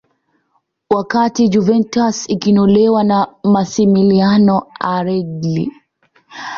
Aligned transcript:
wakati 0.89 1.49
juventus 1.49 2.29
ikinolewa 2.29 3.03
na 3.03 3.27
masimiliano 3.43 4.67
alegri 4.79 5.71